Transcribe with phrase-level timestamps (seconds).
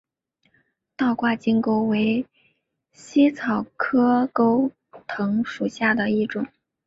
[0.97, 2.25] 倒挂金钩为
[2.91, 4.71] 茜草科钩
[5.05, 6.47] 藤属下的一个种。